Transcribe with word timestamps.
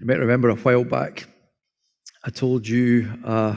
You 0.00 0.06
might 0.06 0.18
remember 0.18 0.48
a 0.48 0.54
while 0.54 0.82
back, 0.82 1.26
I 2.24 2.30
told 2.30 2.66
you, 2.66 3.12
uh, 3.22 3.54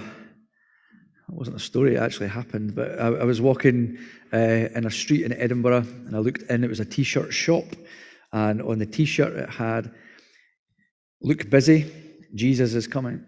it 1.30 1.34
wasn't 1.34 1.56
a 1.56 1.60
story, 1.60 1.96
it 1.96 2.00
actually 2.00 2.28
happened, 2.28 2.76
but 2.76 3.00
I, 3.00 3.08
I 3.08 3.24
was 3.24 3.40
walking 3.40 3.98
uh, 4.34 4.68
in 4.76 4.86
a 4.86 4.92
street 4.92 5.24
in 5.24 5.32
Edinburgh 5.32 5.86
and 6.06 6.14
I 6.14 6.20
looked 6.20 6.42
in, 6.52 6.66
it 6.66 6.70
was 6.70 6.82
a 6.82 6.86
t 6.86 7.04
shirt 7.04 7.34
shop, 7.34 7.64
and 8.34 8.62
on 8.62 8.78
the 8.78 8.86
t 8.86 9.06
shirt 9.06 9.32
it 9.38 9.50
had, 9.50 9.94
Look 11.22 11.50
busy, 11.50 11.90
Jesus 12.36 12.74
is 12.74 12.88
coming. 12.88 13.26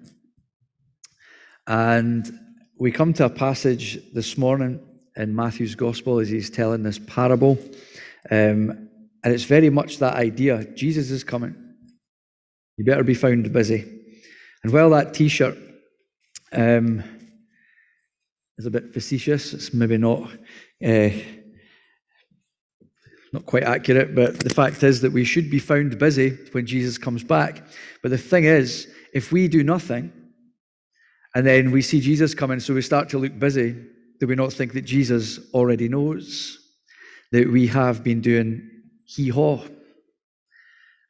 And 1.67 2.37
we 2.77 2.91
come 2.91 3.13
to 3.13 3.25
a 3.25 3.29
passage 3.29 3.97
this 4.11 4.37
morning 4.37 4.81
in 5.15 5.33
Matthew's 5.33 5.75
Gospel 5.75 6.19
as 6.19 6.27
he's 6.27 6.49
telling 6.49 6.83
this 6.83 6.99
parable, 6.99 7.57
um, 8.29 8.89
and 9.23 9.33
it's 9.33 9.45
very 9.45 9.69
much 9.69 9.99
that 9.99 10.15
idea 10.15 10.65
Jesus 10.73 11.11
is 11.11 11.23
coming. 11.23 11.64
You 12.77 12.85
better 12.85 13.03
be 13.03 13.13
found 13.13 13.51
busy. 13.53 13.85
And 14.63 14.73
while 14.73 14.89
that 14.91 15.13
t 15.13 15.27
shirt 15.27 15.57
um, 16.51 17.03
is 18.57 18.65
a 18.65 18.71
bit 18.71 18.93
facetious, 18.93 19.53
it's 19.53 19.73
maybe 19.73 19.97
not. 19.97 20.29
Uh, 20.83 21.09
not 23.31 23.45
quite 23.45 23.63
accurate, 23.63 24.15
but 24.15 24.39
the 24.39 24.49
fact 24.49 24.81
is 24.81 25.01
that 25.01 25.11
we 25.11 25.25
should 25.25 25.51
be 25.51 25.59
found 25.59 25.99
busy 25.99 26.37
when 26.53 26.65
Jesus 26.65 26.97
comes 26.97 27.21
back. 27.21 27.63
But 28.01 28.11
the 28.11 28.17
thing 28.17 28.45
is, 28.45 28.87
if 29.13 29.33
we 29.33 29.49
do 29.49 29.61
nothing 29.61 30.11
and 31.35 31.45
then 31.45 31.71
we 31.71 31.81
see 31.81 31.99
Jesus 31.99 32.33
coming, 32.33 32.61
so 32.61 32.73
we 32.73 32.81
start 32.81 33.09
to 33.09 33.17
look 33.17 33.37
busy, 33.37 33.75
do 34.21 34.27
we 34.27 34.35
not 34.35 34.53
think 34.53 34.71
that 34.73 34.83
Jesus 34.83 35.39
already 35.53 35.89
knows 35.89 36.57
that 37.33 37.51
we 37.51 37.67
have 37.67 38.05
been 38.05 38.21
doing 38.21 38.69
hee 39.05 39.27
haw 39.27 39.61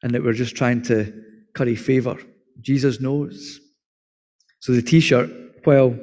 and 0.01 0.11
that 0.15 0.23
we're 0.23 0.33
just 0.33 0.55
trying 0.55 0.81
to 0.83 1.13
curry 1.55 1.75
favor? 1.75 2.17
Jesus 2.61 2.99
knows. 2.99 3.59
So 4.59 4.73
the 4.73 4.81
t 4.81 4.99
shirt, 4.99 5.29
while 5.63 5.97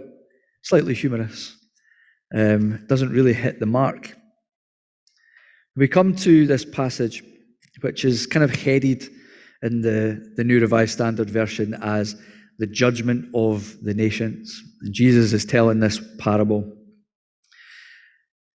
slightly 0.62 0.94
humorous, 0.94 1.56
um, 2.34 2.84
doesn't 2.88 3.10
really 3.10 3.32
hit 3.32 3.60
the 3.60 3.66
mark. 3.66 4.16
We 5.76 5.88
come 5.88 6.14
to 6.16 6.46
this 6.46 6.64
passage, 6.64 7.22
which 7.80 8.04
is 8.04 8.26
kind 8.26 8.44
of 8.44 8.54
headed 8.54 9.08
in 9.62 9.80
the, 9.80 10.32
the 10.36 10.44
New 10.44 10.60
Revised 10.60 10.92
Standard 10.92 11.30
Version 11.30 11.74
as 11.82 12.16
the 12.58 12.66
judgment 12.66 13.26
of 13.34 13.76
the 13.82 13.94
nations. 13.94 14.62
And 14.82 14.92
Jesus 14.92 15.32
is 15.32 15.44
telling 15.44 15.80
this 15.80 16.00
parable. 16.18 16.70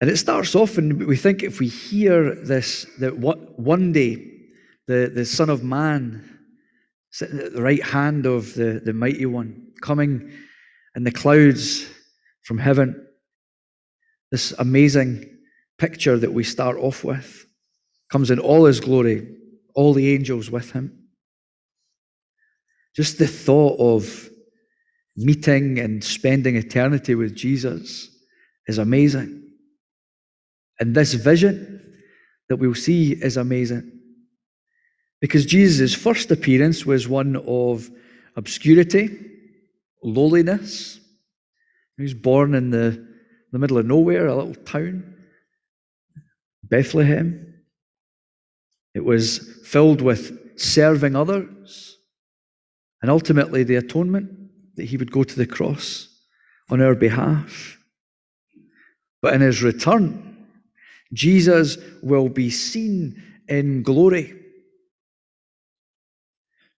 And 0.01 0.09
it 0.09 0.17
starts 0.17 0.55
off, 0.55 0.77
and 0.77 1.05
we 1.05 1.15
think 1.15 1.43
if 1.43 1.59
we 1.59 1.67
hear 1.67 2.35
this, 2.35 2.85
that 2.99 3.17
what, 3.17 3.57
one 3.59 3.93
day 3.93 4.31
the, 4.87 5.11
the 5.13 5.23
Son 5.23 5.49
of 5.49 5.63
Man, 5.63 6.32
sitting 7.13 7.39
at 7.39 7.53
the 7.53 7.61
right 7.61 7.83
hand 7.83 8.25
of 8.25 8.55
the, 8.55 8.81
the 8.83 8.91
Mighty 8.91 9.27
One, 9.27 9.67
coming 9.81 10.31
in 10.95 11.03
the 11.03 11.11
clouds 11.11 11.87
from 12.41 12.57
heaven, 12.57 13.07
this 14.31 14.51
amazing 14.57 15.29
picture 15.77 16.17
that 16.17 16.33
we 16.33 16.43
start 16.43 16.75
off 16.77 17.03
with 17.03 17.45
comes 18.11 18.31
in 18.31 18.39
all 18.39 18.65
his 18.65 18.79
glory, 18.79 19.27
all 19.75 19.93
the 19.93 20.11
angels 20.11 20.49
with 20.49 20.71
him. 20.71 21.07
Just 22.95 23.19
the 23.19 23.27
thought 23.27 23.79
of 23.79 24.29
meeting 25.15 25.77
and 25.77 26.03
spending 26.03 26.55
eternity 26.55 27.13
with 27.13 27.35
Jesus 27.35 28.09
is 28.65 28.79
amazing. 28.79 29.51
And 30.79 30.95
this 30.95 31.13
vision 31.13 31.95
that 32.49 32.55
we'll 32.55 32.73
see 32.73 33.13
is 33.13 33.37
amazing. 33.37 33.99
Because 35.23 35.45
Jesus' 35.45 35.93
first 35.93 36.31
appearance 36.31 36.85
was 36.85 37.07
one 37.07 37.37
of 37.47 37.89
obscurity, 38.35 39.09
lowliness. 40.03 40.99
He 41.95 42.03
was 42.03 42.13
born 42.13 42.53
in 42.53 42.71
the, 42.71 43.07
the 43.53 43.57
middle 43.57 43.77
of 43.77 43.85
nowhere, 43.85 44.27
a 44.27 44.35
little 44.35 44.61
town, 44.65 45.15
Bethlehem. 46.65 47.53
It 48.93 49.05
was 49.05 49.61
filled 49.63 50.01
with 50.01 50.59
serving 50.59 51.15
others 51.15 51.97
and 53.01 53.09
ultimately 53.09 53.63
the 53.63 53.77
atonement 53.77 54.29
that 54.75 54.83
he 54.83 54.97
would 54.97 55.13
go 55.13 55.23
to 55.23 55.35
the 55.37 55.47
cross 55.47 56.09
on 56.69 56.81
our 56.81 56.95
behalf. 56.95 57.77
But 59.21 59.35
in 59.35 59.39
his 59.39 59.63
return, 59.63 60.49
Jesus 61.13 61.77
will 62.01 62.27
be 62.27 62.49
seen 62.49 63.23
in 63.47 63.83
glory, 63.83 64.42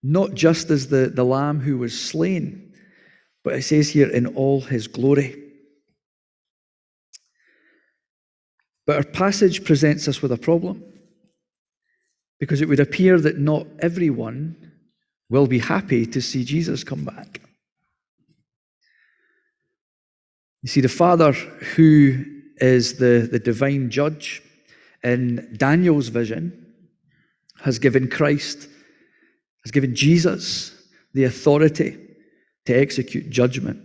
not 0.08 0.36
just 0.36 0.70
as 0.70 0.88
the, 0.88 1.08
the 1.08 1.24
lamb 1.24 1.60
who 1.60 1.80
was 1.80 2.00
slain, 2.00 2.72
but 3.44 3.56
it 3.56 3.64
says 3.64 3.90
here 3.90 4.08
in 4.08 4.28
all 4.28 4.62
his 4.62 4.86
glory. 4.86 5.36
But 8.86 8.98
our 8.98 9.04
passage 9.04 9.64
presents 9.64 10.08
us 10.08 10.22
with 10.22 10.32
a 10.32 10.38
problem 10.38 10.84
because 12.40 12.62
it 12.62 12.70
would 12.70 12.80
appear 12.80 13.20
that 13.20 13.40
not 13.40 13.66
everyone 13.80 14.74
will 15.32 15.48
be 15.48 15.58
happy 15.58 16.06
to 16.06 16.22
see 16.22 16.44
Jesus 16.44 16.84
come 16.84 17.04
back. 17.04 17.42
You 20.62 20.70
see, 20.70 20.82
the 20.82 20.88
Father, 20.88 21.32
who 21.32 22.26
is 22.58 22.98
the, 23.00 23.28
the 23.32 23.40
divine 23.40 23.90
judge 23.90 24.44
in 25.04 25.56
Daniel's 25.58 26.10
vision, 26.10 26.74
has 27.62 27.80
given 27.80 28.08
Christ, 28.08 28.68
has 29.66 29.72
given 29.72 29.96
Jesus 29.96 30.72
the 31.14 31.24
authority 31.24 31.98
to 32.66 32.74
execute 32.74 33.30
judgment, 33.30 33.82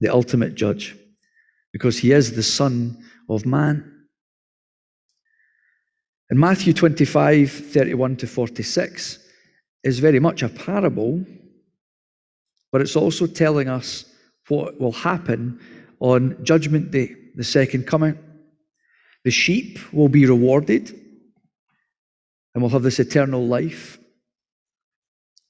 the 0.00 0.12
ultimate 0.12 0.56
judge, 0.56 0.96
because 1.72 1.96
he 1.96 2.12
is 2.12 2.34
the 2.34 2.42
Son 2.42 3.02
of 3.28 3.46
Man. 3.46 4.06
In 6.30 6.38
Matthew 6.38 6.72
25, 6.72 7.50
31 7.50 8.16
to 8.16 8.26
46, 8.26 9.18
is 9.84 9.98
very 10.00 10.18
much 10.18 10.42
a 10.42 10.48
parable, 10.48 11.24
but 12.72 12.80
it's 12.80 12.96
also 12.96 13.26
telling 13.26 13.68
us 13.68 14.06
what 14.48 14.80
will 14.80 14.92
happen 14.92 15.60
on 16.00 16.42
Judgment 16.42 16.90
Day, 16.90 17.14
the 17.36 17.44
second 17.44 17.86
coming. 17.86 18.18
The 19.24 19.30
sheep 19.30 19.78
will 19.92 20.08
be 20.08 20.26
rewarded 20.26 20.90
and 22.54 22.62
will 22.62 22.70
have 22.70 22.82
this 22.82 22.98
eternal 22.98 23.46
life. 23.46 23.98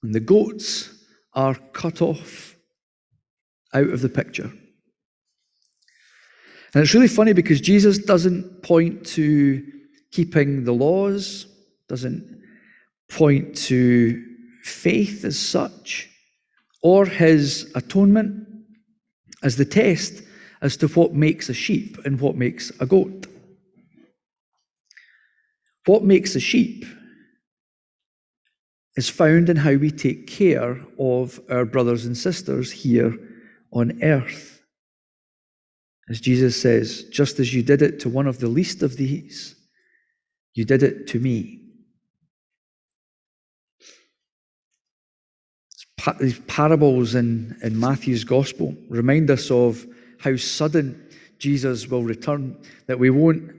And 0.04 0.14
the 0.14 0.20
goats 0.20 0.90
are 1.32 1.54
cut 1.72 2.02
off 2.02 2.56
out 3.72 3.88
of 3.88 4.02
the 4.02 4.08
picture. 4.10 4.52
And 6.74 6.82
it's 6.82 6.92
really 6.92 7.08
funny 7.08 7.32
because 7.32 7.58
Jesus 7.62 7.96
doesn't 7.96 8.62
point 8.62 9.06
to 9.06 9.66
keeping 10.12 10.64
the 10.64 10.74
laws, 10.74 11.46
doesn't 11.88 12.42
point 13.08 13.56
to 13.56 14.22
faith 14.62 15.24
as 15.24 15.38
such, 15.38 16.10
or 16.82 17.06
his 17.06 17.72
atonement 17.74 18.46
as 19.42 19.56
the 19.56 19.64
test 19.64 20.22
as 20.60 20.76
to 20.76 20.88
what 20.88 21.14
makes 21.14 21.48
a 21.48 21.54
sheep 21.54 21.96
and 22.04 22.20
what 22.20 22.36
makes 22.36 22.70
a 22.78 22.84
goat. 22.84 23.26
What 25.86 26.04
makes 26.04 26.34
a 26.34 26.40
sheep 26.40 26.84
is 28.96 29.08
found 29.08 29.48
in 29.48 29.56
how 29.56 29.74
we 29.74 29.90
take 29.90 30.26
care 30.26 30.80
of 30.98 31.40
our 31.50 31.64
brothers 31.64 32.06
and 32.06 32.16
sisters 32.16 32.70
here 32.70 33.16
on 33.72 34.02
earth. 34.02 34.62
As 36.08 36.20
Jesus 36.20 36.60
says, 36.60 37.04
just 37.04 37.40
as 37.40 37.52
you 37.52 37.62
did 37.62 37.82
it 37.82 37.98
to 38.00 38.08
one 38.08 38.26
of 38.26 38.38
the 38.38 38.48
least 38.48 38.82
of 38.82 38.96
these, 38.96 39.56
you 40.54 40.64
did 40.64 40.82
it 40.82 41.06
to 41.08 41.18
me. 41.18 41.60
These 46.20 46.38
parables 46.40 47.14
in, 47.14 47.56
in 47.62 47.80
Matthew's 47.80 48.24
gospel 48.24 48.76
remind 48.90 49.30
us 49.30 49.50
of 49.50 49.86
how 50.20 50.36
sudden 50.36 51.00
Jesus 51.38 51.88
will 51.88 52.04
return, 52.04 52.56
that 52.86 52.98
we 52.98 53.08
won't 53.08 53.50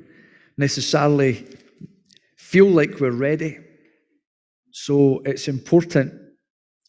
necessarily 0.58 1.46
feel 2.38 2.68
like 2.68 3.00
we're 3.00 3.12
ready. 3.12 3.60
So 4.78 5.22
it's 5.24 5.48
important 5.48 6.14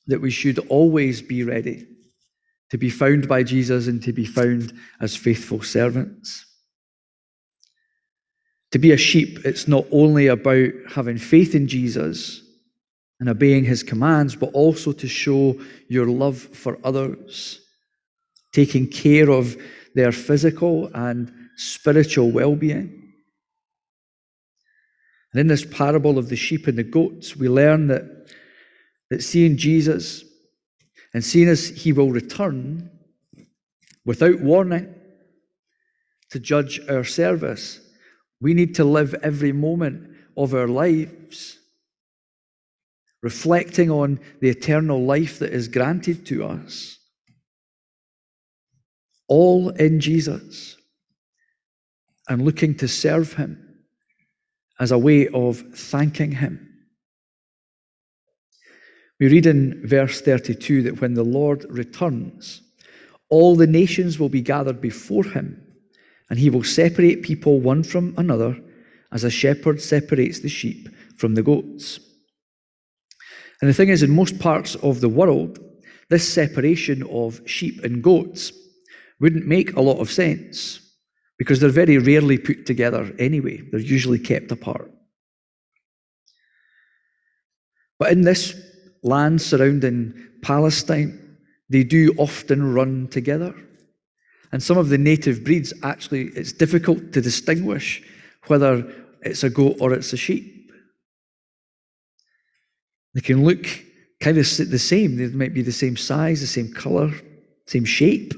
that 0.08 0.20
we 0.20 0.28
should 0.28 0.58
always 0.70 1.22
be 1.22 1.44
ready 1.44 1.86
to 2.70 2.78
be 2.78 2.90
found 2.90 3.28
by 3.28 3.44
Jesus 3.44 3.86
and 3.86 4.02
to 4.02 4.12
be 4.12 4.24
found 4.24 4.72
as 5.00 5.14
faithful 5.14 5.62
servants. 5.62 6.44
To 8.72 8.80
be 8.80 8.90
a 8.90 8.96
sheep, 8.96 9.38
it's 9.44 9.68
not 9.68 9.84
only 9.92 10.26
about 10.26 10.70
having 10.90 11.16
faith 11.16 11.54
in 11.54 11.68
Jesus 11.68 12.42
and 13.20 13.28
obeying 13.28 13.64
his 13.64 13.84
commands, 13.84 14.34
but 14.34 14.50
also 14.52 14.90
to 14.90 15.06
show 15.06 15.56
your 15.88 16.06
love 16.06 16.38
for 16.38 16.80
others, 16.82 17.60
taking 18.52 18.88
care 18.88 19.30
of 19.30 19.56
their 19.94 20.10
physical 20.10 20.90
and 20.92 21.32
spiritual 21.54 22.32
well 22.32 22.56
being. 22.56 23.05
And 25.36 25.42
in 25.42 25.48
this 25.48 25.66
parable 25.66 26.16
of 26.16 26.30
the 26.30 26.34
sheep 26.34 26.66
and 26.66 26.78
the 26.78 26.82
goats, 26.82 27.36
we 27.36 27.46
learn 27.46 27.88
that, 27.88 28.04
that 29.10 29.22
seeing 29.22 29.58
Jesus 29.58 30.24
and 31.12 31.22
seeing 31.22 31.46
as 31.46 31.68
he 31.68 31.92
will 31.92 32.10
return 32.10 32.88
without 34.06 34.40
warning 34.40 34.94
to 36.30 36.40
judge 36.40 36.80
our 36.88 37.04
service, 37.04 37.80
we 38.40 38.54
need 38.54 38.74
to 38.76 38.84
live 38.84 39.14
every 39.22 39.52
moment 39.52 40.08
of 40.38 40.54
our 40.54 40.68
lives 40.68 41.58
reflecting 43.22 43.90
on 43.90 44.18
the 44.40 44.48
eternal 44.48 45.04
life 45.04 45.38
that 45.40 45.52
is 45.52 45.68
granted 45.68 46.24
to 46.24 46.46
us. 46.46 46.96
All 49.28 49.68
in 49.68 50.00
Jesus 50.00 50.78
and 52.26 52.42
looking 52.42 52.74
to 52.76 52.88
serve 52.88 53.34
him 53.34 53.65
as 54.78 54.92
a 54.92 54.98
way 54.98 55.28
of 55.28 55.58
thanking 55.74 56.32
him. 56.32 56.62
We 59.18 59.28
read 59.28 59.46
in 59.46 59.86
verse 59.86 60.20
32 60.20 60.82
that 60.82 61.00
when 61.00 61.14
the 61.14 61.24
Lord 61.24 61.64
returns, 61.70 62.62
all 63.30 63.56
the 63.56 63.66
nations 63.66 64.18
will 64.18 64.28
be 64.28 64.42
gathered 64.42 64.80
before 64.80 65.24
him, 65.24 65.62
and 66.28 66.38
he 66.38 66.50
will 66.50 66.62
separate 66.62 67.22
people 67.22 67.60
one 67.60 67.82
from 67.82 68.14
another 68.18 68.58
as 69.12 69.24
a 69.24 69.30
shepherd 69.30 69.80
separates 69.80 70.40
the 70.40 70.48
sheep 70.48 70.88
from 71.16 71.34
the 71.34 71.42
goats. 71.42 71.98
And 73.60 73.70
the 73.70 73.74
thing 73.74 73.88
is, 73.88 74.02
in 74.02 74.10
most 74.10 74.38
parts 74.38 74.74
of 74.76 75.00
the 75.00 75.08
world, 75.08 75.58
this 76.10 76.28
separation 76.30 77.02
of 77.04 77.40
sheep 77.46 77.82
and 77.82 78.02
goats 78.02 78.52
wouldn't 79.18 79.46
make 79.46 79.74
a 79.74 79.80
lot 79.80 79.98
of 79.98 80.12
sense 80.12 80.85
because 81.38 81.60
they're 81.60 81.70
very 81.70 81.98
rarely 81.98 82.38
put 82.38 82.66
together 82.66 83.12
anyway. 83.18 83.60
They're 83.70 83.80
usually 83.80 84.18
kept 84.18 84.50
apart. 84.50 84.90
But 87.98 88.12
in 88.12 88.22
this 88.22 88.54
land 89.02 89.40
surrounding 89.40 90.14
Palestine, 90.42 91.38
they 91.68 91.84
do 91.84 92.14
often 92.18 92.74
run 92.74 93.08
together. 93.08 93.54
And 94.52 94.62
some 94.62 94.78
of 94.78 94.88
the 94.88 94.98
native 94.98 95.44
breeds, 95.44 95.72
actually, 95.82 96.28
it's 96.28 96.52
difficult 96.52 97.12
to 97.12 97.20
distinguish 97.20 98.02
whether 98.46 98.86
it's 99.22 99.42
a 99.42 99.50
goat 99.50 99.76
or 99.80 99.92
it's 99.92 100.12
a 100.12 100.16
sheep. 100.16 100.70
They 103.14 103.20
can 103.20 103.44
look 103.44 103.66
kind 104.20 104.38
of 104.38 104.44
the 104.44 104.78
same. 104.78 105.16
They 105.16 105.26
might 105.28 105.54
be 105.54 105.62
the 105.62 105.72
same 105.72 105.96
size, 105.96 106.40
the 106.40 106.46
same 106.46 106.72
color, 106.72 107.12
same 107.66 107.84
shape. 107.84 108.34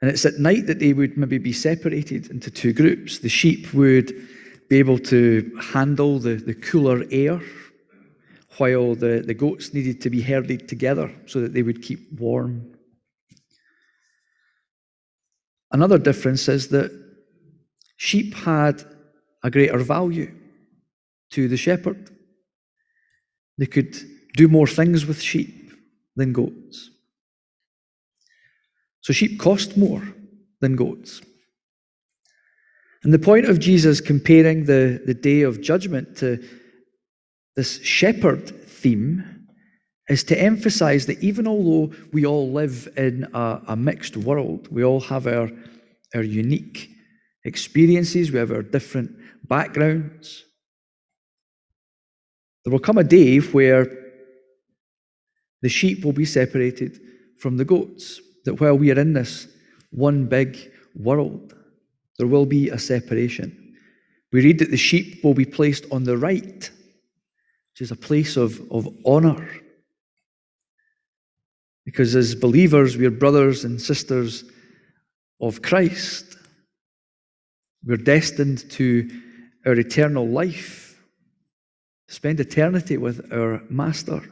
And 0.00 0.10
it's 0.10 0.26
at 0.26 0.38
night 0.38 0.66
that 0.66 0.78
they 0.78 0.92
would 0.92 1.16
maybe 1.16 1.38
be 1.38 1.52
separated 1.52 2.30
into 2.30 2.50
two 2.50 2.72
groups. 2.72 3.18
The 3.18 3.28
sheep 3.28 3.72
would 3.72 4.12
be 4.68 4.78
able 4.78 4.98
to 4.98 5.58
handle 5.60 6.18
the, 6.18 6.34
the 6.34 6.54
cooler 6.54 7.04
air, 7.10 7.40
while 8.58 8.94
the, 8.94 9.22
the 9.24 9.34
goats 9.34 9.72
needed 9.74 10.00
to 10.02 10.10
be 10.10 10.22
herded 10.22 10.68
together 10.68 11.14
so 11.26 11.40
that 11.40 11.52
they 11.52 11.62
would 11.62 11.82
keep 11.82 12.00
warm. 12.18 12.74
Another 15.72 15.98
difference 15.98 16.48
is 16.48 16.68
that 16.68 16.90
sheep 17.96 18.34
had 18.34 18.82
a 19.42 19.50
greater 19.50 19.78
value 19.78 20.32
to 21.30 21.48
the 21.48 21.56
shepherd. 21.56 22.10
They 23.58 23.66
could 23.66 23.96
do 24.34 24.48
more 24.48 24.66
things 24.66 25.06
with 25.06 25.20
sheep 25.20 25.72
than 26.14 26.32
goats. 26.32 26.90
So 29.06 29.12
sheep 29.12 29.38
cost 29.38 29.76
more 29.76 30.02
than 30.60 30.74
goats. 30.74 31.22
And 33.04 33.14
the 33.14 33.20
point 33.20 33.46
of 33.46 33.60
Jesus 33.60 34.00
comparing 34.00 34.64
the, 34.64 35.00
the 35.06 35.14
day 35.14 35.42
of 35.42 35.60
judgment 35.60 36.16
to 36.16 36.44
this 37.54 37.80
shepherd 37.84 38.48
theme 38.68 39.46
is 40.08 40.24
to 40.24 40.36
emphasize 40.36 41.06
that 41.06 41.22
even 41.22 41.46
although 41.46 41.94
we 42.12 42.26
all 42.26 42.50
live 42.50 42.88
in 42.96 43.28
a, 43.32 43.62
a 43.68 43.76
mixed 43.76 44.16
world, 44.16 44.66
we 44.72 44.82
all 44.82 44.98
have 45.02 45.28
our, 45.28 45.52
our 46.16 46.24
unique 46.24 46.90
experiences, 47.44 48.32
we 48.32 48.40
have 48.40 48.50
our 48.50 48.62
different 48.62 49.12
backgrounds, 49.44 50.42
there 52.64 52.72
will 52.72 52.80
come 52.80 52.98
a 52.98 53.04
day 53.04 53.38
where 53.38 53.86
the 55.62 55.68
sheep 55.68 56.04
will 56.04 56.12
be 56.12 56.24
separated 56.24 56.98
from 57.38 57.56
the 57.56 57.64
goats 57.64 58.20
that 58.46 58.60
while 58.60 58.78
we 58.78 58.90
are 58.90 58.98
in 58.98 59.12
this 59.12 59.46
one 59.90 60.26
big 60.26 60.56
world, 60.94 61.54
there 62.18 62.26
will 62.26 62.46
be 62.46 62.70
a 62.70 62.78
separation. 62.78 63.74
We 64.32 64.42
read 64.42 64.58
that 64.60 64.70
the 64.70 64.76
sheep 64.76 65.22
will 65.22 65.34
be 65.34 65.44
placed 65.44 65.84
on 65.92 66.04
the 66.04 66.16
right, 66.16 66.70
which 67.72 67.80
is 67.80 67.90
a 67.90 67.96
place 67.96 68.36
of, 68.36 68.60
of 68.72 68.88
honor. 69.04 69.48
Because 71.84 72.16
as 72.16 72.34
believers, 72.34 72.96
we 72.96 73.06
are 73.06 73.10
brothers 73.10 73.64
and 73.64 73.80
sisters 73.80 74.44
of 75.40 75.62
Christ. 75.62 76.36
We're 77.84 77.96
destined 77.96 78.68
to 78.72 79.08
our 79.64 79.74
eternal 79.74 80.26
life, 80.26 81.00
spend 82.08 82.40
eternity 82.40 82.96
with 82.96 83.32
our 83.32 83.62
Master. 83.68 84.22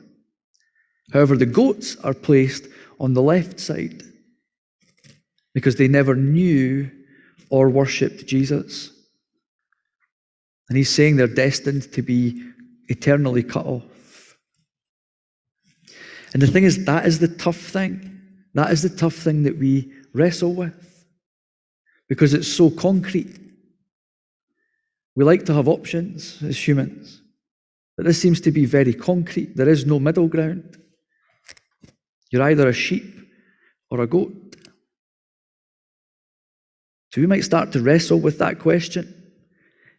However, 1.12 1.36
the 1.36 1.46
goats 1.46 1.96
are 1.96 2.15
placed 2.15 2.67
on 2.98 3.15
the 3.15 3.22
left 3.22 3.60
side 3.60 4.03
because 5.55 5.77
they 5.77 5.89
never 5.89 6.15
knew 6.15 6.91
or 7.49 7.70
worshipped 7.70 8.27
Jesus. 8.27 8.91
And 10.69 10.77
he's 10.77 10.91
saying 10.91 11.17
they're 11.17 11.27
destined 11.27 11.93
to 11.93 12.03
be 12.03 12.43
eternally 12.89 13.43
cut 13.43 13.67
off. 13.67 14.37
And 16.32 16.43
the 16.43 16.49
thing 16.49 16.65
is, 16.65 16.84
that 16.84 17.06
is 17.06 17.20
the 17.20 17.29
tough 17.29 17.56
thing. 17.56 18.11
That 18.55 18.73
is 18.73 18.82
the 18.82 18.89
tough 18.89 19.15
thing 19.15 19.44
that 19.44 19.58
we 19.58 19.93
wrestle 20.13 20.55
with 20.55 21.06
because 22.08 22.34
it's 22.34 22.49
so 22.49 22.70
concrete. 22.70 23.39
We 25.17 25.25
like 25.25 25.44
to 25.46 25.55
have 25.55 25.69
options 25.69 26.43
as 26.43 26.56
humans, 26.56 27.23
but 27.96 28.05
this 28.05 28.20
seems 28.20 28.41
to 28.43 28.51
be 28.51 28.65
very 28.65 28.93
concrete. 28.93 29.56
There 29.56 29.69
is 29.69 29.87
no 29.87 30.01
middle 30.01 30.27
ground. 30.27 30.77
You're 32.31 32.43
either 32.43 32.69
a 32.69 32.73
sheep 32.73 33.15
or 33.91 34.01
a 34.01 34.06
goat. 34.06 34.56
So 37.14 37.20
we 37.20 37.28
might 37.28 37.44
start 37.44 37.70
to 37.70 37.80
wrestle 37.80 38.18
with 38.18 38.38
that 38.38 38.58
question. 38.58 39.30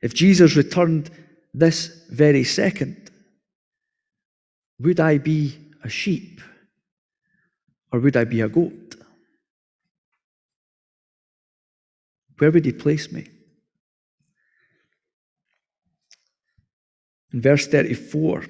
If 0.02 0.14
Jesus 0.14 0.58
returned 0.58 1.10
this 1.54 2.02
very 2.10 2.44
second, 2.44 3.10
would 4.82 5.00
I 5.00 5.20
be 5.20 5.58
a 5.82 5.88
sheep 5.88 6.42
or 7.94 8.02
would 8.02 8.18
I 8.18 8.26
be 8.26 8.42
a 8.42 8.50
goat? 8.50 8.98
Where 12.40 12.52
would 12.52 12.66
he 12.66 12.74
place 12.74 13.10
me? 13.10 13.28
In 17.32 17.40
verse 17.40 17.66
34, 17.66 18.44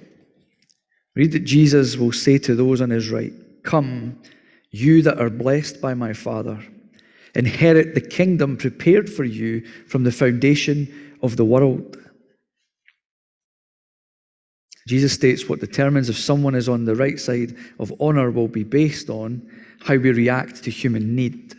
read 1.14 1.34
that 1.34 1.46
Jesus 1.46 1.98
will 1.98 2.12
say 2.12 2.40
to 2.40 2.56
those 2.56 2.82
on 2.82 2.90
his 2.90 3.12
right, 3.12 3.34
Come, 3.62 4.20
you 4.72 5.04
that 5.04 5.20
are 5.20 5.30
blessed 5.30 5.80
by 5.82 5.94
my 5.94 6.14
Father, 6.14 6.66
inherit 7.36 7.94
the 7.94 8.02
kingdom 8.02 8.58
prepared 8.58 9.10
for 9.10 9.24
you 9.24 9.62
from 9.88 10.04
the 10.04 10.12
foundation 10.12 11.18
of 11.22 11.36
the 11.38 11.46
world. 11.46 11.98
Jesus 14.88 15.14
states 15.14 15.50
what 15.50 15.60
determines 15.60 16.10
if 16.10 16.18
someone 16.18 16.54
is 16.54 16.70
on 16.70 16.86
the 16.86 16.96
right 16.96 17.20
side 17.20 17.56
of 17.80 17.94
honor 18.00 18.30
will 18.30 18.48
be 18.48 18.64
based 18.64 19.10
on 19.10 19.50
how 19.82 19.96
we 19.96 20.12
react 20.12 20.64
to 20.64 20.70
human 20.70 21.16
need, 21.16 21.56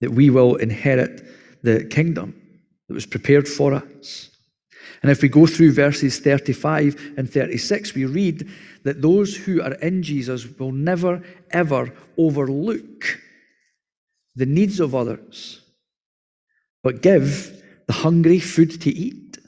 that 0.00 0.10
we 0.10 0.28
will 0.28 0.56
inherit 0.56 1.24
the 1.62 1.84
kingdom 1.84 2.34
that 2.88 2.94
was 2.94 3.06
prepared 3.06 3.48
for 3.48 3.72
us. 3.72 4.30
And 5.02 5.10
if 5.10 5.22
we 5.22 5.28
go 5.28 5.46
through 5.46 5.72
verses 5.72 6.18
35 6.18 7.14
and 7.16 7.30
36, 7.30 7.94
we 7.94 8.04
read 8.04 8.48
that 8.84 9.02
those 9.02 9.34
who 9.34 9.62
are 9.62 9.74
in 9.74 10.02
Jesus 10.02 10.46
will 10.58 10.72
never, 10.72 11.22
ever 11.50 11.92
overlook 12.18 13.20
the 14.36 14.46
needs 14.46 14.78
of 14.80 14.94
others, 14.94 15.60
but 16.82 17.02
give 17.02 17.62
the 17.86 17.92
hungry 17.92 18.38
food 18.38 18.80
to 18.82 18.90
eat. 18.90 19.38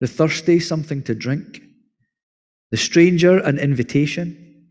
the 0.00 0.08
thirsty 0.08 0.60
something 0.60 1.02
to 1.02 1.14
drink, 1.14 1.62
the 2.70 2.76
stranger 2.76 3.38
an 3.38 3.58
invitation. 3.58 4.66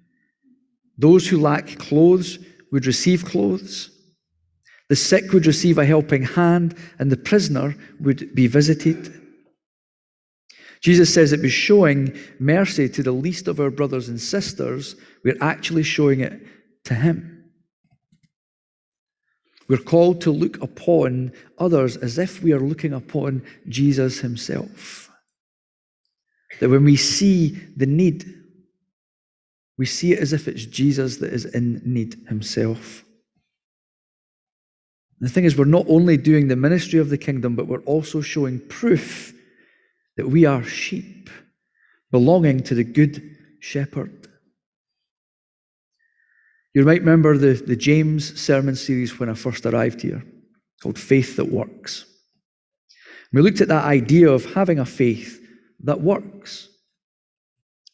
Those 0.97 1.27
who 1.27 1.39
lack 1.39 1.79
clothes 1.79 2.37
would 2.71 2.85
receive 2.85 3.25
clothes. 3.25 3.89
The 4.89 4.95
sick 4.95 5.31
would 5.31 5.47
receive 5.47 5.79
a 5.79 5.85
helping 5.85 6.21
hand, 6.21 6.77
and 6.99 7.11
the 7.11 7.17
prisoner 7.17 7.75
would 7.99 8.35
be 8.35 8.45
visited. 8.45 9.11
Jesus 10.81 11.11
says 11.11 11.31
it 11.31 11.41
was 11.41 11.53
showing 11.53 12.15
mercy 12.39 12.87
to 12.89 13.01
the 13.01 13.11
least 13.11 13.47
of 13.47 13.59
our 13.59 13.71
brothers 13.71 14.09
and 14.09 14.21
sisters. 14.21 14.95
We're 15.23 15.41
actually 15.41 15.83
showing 15.83 16.19
it 16.19 16.45
to 16.83 16.93
Him. 16.93 17.32
We're 19.67 19.77
called 19.77 20.21
to 20.21 20.31
look 20.31 20.61
upon 20.61 21.31
others 21.57 21.97
as 21.97 22.17
if 22.17 22.43
we 22.43 22.51
are 22.51 22.59
looking 22.59 22.93
upon 22.93 23.43
Jesus 23.69 24.19
Himself. 24.19 25.09
That 26.59 26.69
when 26.69 26.83
we 26.83 26.97
see 26.97 27.49
the 27.75 27.85
need, 27.85 28.25
we 29.77 29.85
see 29.85 30.13
it 30.13 30.19
as 30.19 30.33
if 30.33 30.47
it's 30.47 30.65
Jesus 30.65 31.17
that 31.17 31.33
is 31.33 31.45
in 31.45 31.81
need 31.85 32.15
Himself. 32.27 33.03
The 35.19 35.29
thing 35.29 35.45
is, 35.45 35.57
we're 35.57 35.65
not 35.65 35.85
only 35.87 36.17
doing 36.17 36.49
the 36.49 36.57
ministry 36.57 36.99
of 36.99 37.09
the 37.09 37.17
kingdom, 37.17 37.55
but 37.55 37.67
we're 37.67 37.79
also 37.83 38.19
showing 38.19 38.59
proof 38.67 39.33
that 40.17 40.27
we 40.27 40.45
are 40.45 40.63
sheep 40.63 41.29
belonging 42.11 42.61
to 42.63 42.75
the 42.75 42.83
good 42.83 43.37
shepherd. 43.59 44.22
You 46.73 46.83
might 46.85 47.01
remember 47.01 47.37
the, 47.37 47.53
the 47.53 47.75
James 47.75 48.39
sermon 48.39 48.75
series 48.75 49.19
when 49.19 49.29
I 49.29 49.35
first 49.35 49.65
arrived 49.65 50.01
here, 50.01 50.23
called 50.81 50.97
Faith 50.97 51.35
That 51.35 51.51
Works. 51.51 52.05
We 53.31 53.41
looked 53.41 53.61
at 53.61 53.67
that 53.67 53.85
idea 53.85 54.29
of 54.29 54.45
having 54.53 54.79
a 54.79 54.85
faith 54.85 55.39
that 55.81 56.01
works. 56.01 56.69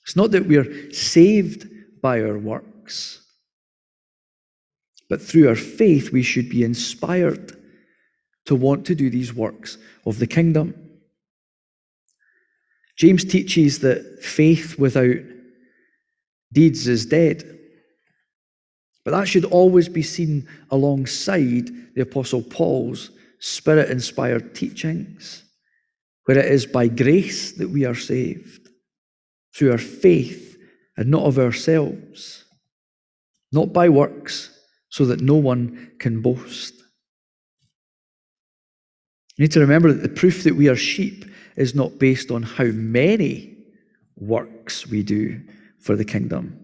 It's 0.04 0.16
not 0.16 0.32
that 0.32 0.48
we're 0.48 0.92
saved 0.92 1.68
by 2.02 2.22
our 2.22 2.38
works, 2.38 3.22
but 5.10 5.22
through 5.22 5.50
our 5.50 5.56
faith, 5.56 6.12
we 6.12 6.24
should 6.24 6.50
be 6.50 6.64
inspired 6.64 7.58
to 8.46 8.56
want 8.56 8.86
to 8.86 8.96
do 8.96 9.10
these 9.10 9.34
works 9.34 9.78
of 10.06 10.20
the 10.20 10.28
kingdom. 10.28 10.74
James 12.98 13.24
teaches 13.24 13.80
that 13.80 14.24
faith 14.24 14.78
without 14.80 15.18
deeds 16.52 16.88
is 16.88 17.06
dead. 17.06 17.59
But 19.10 19.22
that 19.22 19.28
should 19.28 19.46
always 19.46 19.90
be 19.90 20.04
seen 20.04 20.48
alongside 20.70 21.68
the 21.96 22.02
Apostle 22.04 22.44
Paul's 22.44 23.10
spirit 23.40 23.90
inspired 23.90 24.54
teachings, 24.54 25.46
where 26.26 26.38
it 26.38 26.46
is 26.46 26.68
by 26.68 26.90
grace 26.90 27.54
that 27.54 27.72
we 27.72 27.86
are 27.86 27.96
saved, 27.96 28.70
through 29.56 29.72
our 29.72 29.80
faith 29.80 30.56
and 30.96 31.10
not 31.10 31.24
of 31.24 31.40
ourselves, 31.40 32.46
not 33.52 33.74
by 33.74 33.90
works, 33.90 34.56
so 34.90 35.06
that 35.06 35.22
no 35.22 35.34
one 35.34 35.90
can 35.98 36.22
boast. 36.22 36.76
You 39.38 39.46
need 39.46 39.54
to 39.54 39.62
remember 39.62 39.92
that 39.92 40.04
the 40.04 40.20
proof 40.20 40.44
that 40.44 40.56
we 40.56 40.70
are 40.70 40.76
sheep 40.76 41.26
is 41.56 41.74
not 41.74 41.98
based 41.98 42.30
on 42.30 42.44
how 42.44 42.66
many 42.66 43.58
works 44.18 44.86
we 44.86 45.02
do 45.02 45.42
for 45.80 45.96
the 45.96 46.06
kingdom, 46.06 46.64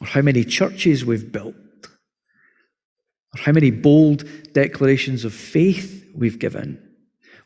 or 0.00 0.06
how 0.06 0.22
many 0.22 0.44
churches 0.44 1.04
we've 1.04 1.32
built, 1.32 1.54
or 1.84 3.40
how 3.40 3.52
many 3.52 3.70
bold 3.70 4.24
declarations 4.52 5.24
of 5.24 5.32
faith 5.32 6.06
we've 6.14 6.38
given, 6.38 6.82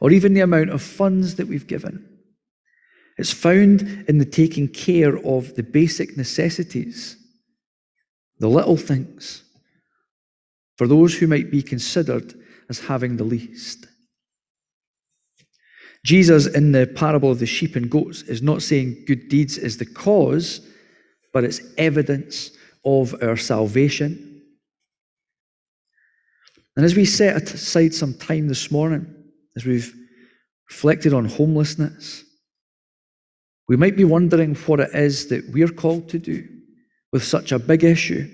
or 0.00 0.10
even 0.10 0.34
the 0.34 0.40
amount 0.40 0.70
of 0.70 0.82
funds 0.82 1.36
that 1.36 1.46
we've 1.46 1.66
given. 1.66 2.06
It's 3.18 3.32
found 3.32 3.82
in 4.08 4.18
the 4.18 4.24
taking 4.24 4.68
care 4.68 5.18
of 5.26 5.54
the 5.54 5.62
basic 5.62 6.16
necessities, 6.16 7.16
the 8.38 8.48
little 8.48 8.78
things, 8.78 9.42
for 10.78 10.86
those 10.86 11.14
who 11.14 11.26
might 11.26 11.50
be 11.50 11.62
considered 11.62 12.34
as 12.70 12.78
having 12.80 13.16
the 13.16 13.24
least. 13.24 13.86
Jesus, 16.04 16.46
in 16.46 16.72
the 16.72 16.86
parable 16.86 17.30
of 17.30 17.40
the 17.40 17.46
sheep 17.46 17.76
and 17.76 17.90
goats, 17.90 18.22
is 18.22 18.40
not 18.40 18.62
saying 18.62 19.04
good 19.06 19.28
deeds 19.28 19.58
is 19.58 19.76
the 19.76 19.84
cause, 19.84 20.66
but 21.32 21.44
it's 21.44 21.60
evidence 21.78 22.50
of 22.84 23.14
our 23.22 23.36
salvation. 23.36 24.42
And 26.76 26.84
as 26.84 26.94
we 26.94 27.04
set 27.04 27.50
aside 27.52 27.94
some 27.94 28.14
time 28.14 28.48
this 28.48 28.70
morning, 28.70 29.14
as 29.56 29.66
we've 29.66 29.94
reflected 30.68 31.12
on 31.12 31.24
homelessness, 31.26 32.24
we 33.68 33.76
might 33.76 33.96
be 33.96 34.04
wondering 34.04 34.54
what 34.54 34.80
it 34.80 34.94
is 34.94 35.28
that 35.28 35.48
we're 35.50 35.68
called 35.68 36.08
to 36.08 36.18
do 36.18 36.46
with 37.12 37.22
such 37.22 37.52
a 37.52 37.58
big 37.58 37.84
issue. 37.84 38.28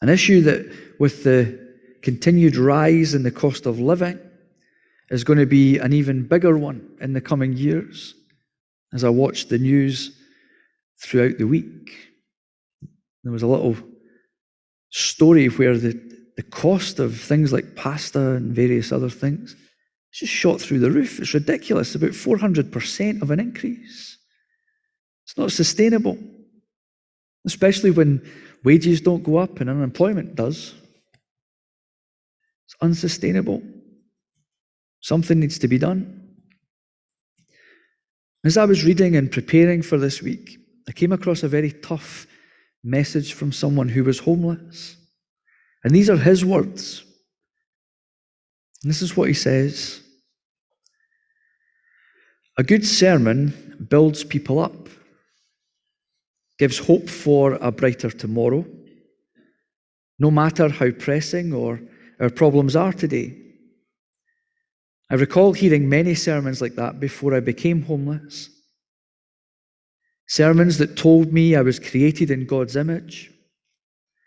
An 0.00 0.08
issue 0.08 0.40
that, 0.42 0.72
with 0.98 1.22
the 1.22 1.60
continued 2.02 2.56
rise 2.56 3.14
in 3.14 3.22
the 3.22 3.30
cost 3.30 3.66
of 3.66 3.78
living, 3.78 4.18
is 5.10 5.24
going 5.24 5.38
to 5.38 5.46
be 5.46 5.78
an 5.78 5.92
even 5.92 6.26
bigger 6.26 6.56
one 6.56 6.96
in 7.00 7.12
the 7.12 7.20
coming 7.20 7.52
years. 7.52 8.14
As 8.92 9.04
I 9.04 9.10
watched 9.10 9.48
the 9.48 9.58
news 9.58 10.18
throughout 11.02 11.38
the 11.38 11.46
week, 11.46 11.90
there 13.24 13.32
was 13.32 13.42
a 13.42 13.46
little 13.46 13.76
story 14.90 15.46
where 15.46 15.76
the, 15.76 15.92
the 16.36 16.42
cost 16.42 16.98
of 16.98 17.18
things 17.18 17.52
like 17.52 17.76
pasta 17.76 18.32
and 18.32 18.54
various 18.54 18.92
other 18.92 19.10
things 19.10 19.56
just 20.12 20.32
shot 20.32 20.60
through 20.60 20.78
the 20.78 20.90
roof. 20.90 21.18
It's 21.20 21.34
ridiculous, 21.34 21.94
about 21.94 22.10
400% 22.10 23.22
of 23.22 23.30
an 23.30 23.40
increase. 23.40 24.18
It's 25.24 25.38
not 25.38 25.52
sustainable, 25.52 26.18
especially 27.46 27.90
when 27.90 28.28
wages 28.64 29.00
don't 29.00 29.22
go 29.22 29.38
up 29.38 29.60
and 29.60 29.70
unemployment 29.70 30.34
does. 30.34 30.74
It's 32.66 32.76
unsustainable. 32.80 33.62
Something 35.00 35.40
needs 35.40 35.58
to 35.60 35.68
be 35.68 35.78
done. 35.78 36.18
As 38.44 38.56
I 38.56 38.64
was 38.64 38.84
reading 38.84 39.16
and 39.16 39.30
preparing 39.30 39.82
for 39.82 39.98
this 39.98 40.20
week, 40.20 40.58
I 40.88 40.92
came 40.92 41.12
across 41.12 41.42
a 41.42 41.48
very 41.48 41.72
tough 41.72 42.26
message 42.82 43.34
from 43.34 43.52
someone 43.52 43.88
who 43.88 44.04
was 44.04 44.18
homeless. 44.18 44.96
And 45.84 45.94
these 45.94 46.10
are 46.10 46.16
his 46.16 46.44
words. 46.44 47.04
And 48.82 48.90
this 48.90 49.02
is 49.02 49.16
what 49.16 49.28
he 49.28 49.34
says 49.34 50.00
A 52.58 52.64
good 52.64 52.86
sermon 52.86 53.86
builds 53.88 54.24
people 54.24 54.58
up, 54.58 54.88
gives 56.58 56.78
hope 56.78 57.08
for 57.08 57.54
a 57.54 57.70
brighter 57.70 58.10
tomorrow, 58.10 58.64
no 60.18 60.30
matter 60.30 60.68
how 60.68 60.90
pressing 60.90 61.52
or 61.52 61.80
our 62.20 62.30
problems 62.30 62.76
are 62.76 62.92
today. 62.92 63.38
I 65.10 65.16
recall 65.16 65.52
hearing 65.52 65.88
many 65.88 66.14
sermons 66.14 66.62
like 66.62 66.76
that 66.76 66.98
before 66.98 67.34
I 67.34 67.40
became 67.40 67.82
homeless. 67.82 68.48
Sermons 70.28 70.78
that 70.78 70.96
told 70.96 71.32
me 71.32 71.54
I 71.54 71.62
was 71.62 71.78
created 71.78 72.30
in 72.30 72.46
God's 72.46 72.76
image, 72.76 73.30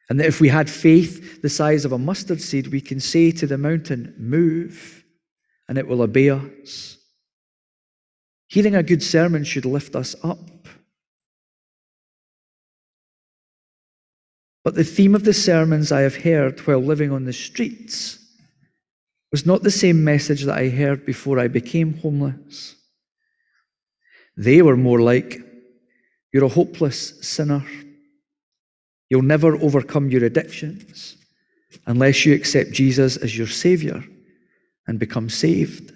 and 0.10 0.20
that 0.20 0.28
if 0.28 0.40
we 0.40 0.50
had 0.50 0.70
faith 0.70 1.42
the 1.42 1.50
size 1.50 1.86
of 1.86 1.92
a 1.92 1.98
mustard 1.98 2.42
seed, 2.42 2.68
we 2.68 2.82
can 2.82 3.00
say 3.00 3.32
to 3.32 3.48
the 3.48 3.58
mountain, 3.58 4.14
Move, 4.18 5.04
and 5.68 5.78
it 5.78 5.88
will 5.88 6.02
obey 6.02 6.30
us. 6.30 6.98
Hearing 8.48 8.76
a 8.76 8.84
good 8.84 9.02
sermon 9.02 9.44
should 9.44 9.66
lift 9.66 9.96
us 9.96 10.16
up. 10.24 10.68
But 14.64 14.76
the 14.76 14.84
theme 14.84 15.14
of 15.14 15.24
the 15.24 15.34
sermons 15.34 15.92
I 15.92 16.02
have 16.02 16.16
heard 16.16 16.60
while 16.62 16.80
living 16.80 17.12
on 17.12 17.26
the 17.26 17.34
streets 17.34 18.20
was 19.32 19.46
not 19.46 19.64
the 19.64 19.72
same 19.72 20.04
message 20.04 20.44
that 20.44 20.58
I 20.58 20.70
heard 20.70 21.06
before 21.06 21.40
I 21.40 21.48
became 21.48 21.98
homeless. 21.98 22.76
They 24.38 24.62
were 24.62 24.78
more 24.78 25.02
like, 25.02 25.40
You're 26.36 26.44
a 26.44 26.50
hopeless 26.50 27.14
sinner. 27.22 27.64
You'll 29.10 29.22
never 29.22 29.56
overcome 29.56 30.10
your 30.10 30.26
addictions 30.26 31.16
unless 31.88 32.26
you 32.26 32.36
accept 32.36 32.74
Jesus 32.74 33.16
as 33.16 33.38
your 33.38 33.48
Savior 33.48 34.04
and 34.86 35.00
become 35.00 35.30
saved. 35.30 35.94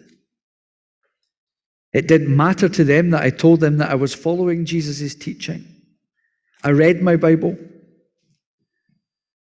It 1.92 2.08
didn't 2.08 2.34
matter 2.34 2.70
to 2.70 2.86
them 2.86 3.10
that 3.10 3.22
I 3.22 3.32
told 3.32 3.60
them 3.60 3.80
that 3.80 3.92
I 3.92 3.96
was 3.96 4.16
following 4.16 4.64
Jesus' 4.64 5.14
teaching. 5.14 5.68
I 6.64 6.70
read 6.70 7.02
my 7.02 7.18
Bible, 7.18 7.58